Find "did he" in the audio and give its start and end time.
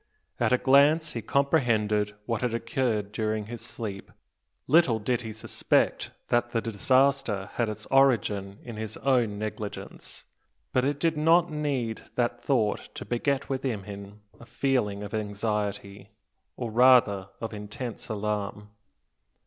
4.99-5.31